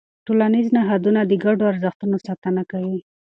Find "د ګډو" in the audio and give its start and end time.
1.25-1.63